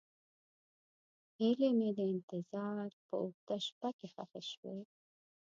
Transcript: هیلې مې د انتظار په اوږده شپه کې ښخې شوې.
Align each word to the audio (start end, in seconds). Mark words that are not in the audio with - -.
هیلې 1.37 1.69
مې 1.77 1.89
د 1.97 1.99
انتظار 2.13 2.87
په 3.05 3.13
اوږده 3.21 3.57
شپه 3.67 3.89
کې 3.97 4.07
ښخې 4.13 4.41
شوې. 4.51 4.77